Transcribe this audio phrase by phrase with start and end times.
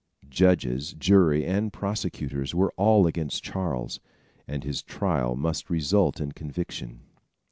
[0.31, 3.99] Judges, jury and prosecutors were all against Charles,
[4.47, 7.01] and his trial must result in conviction.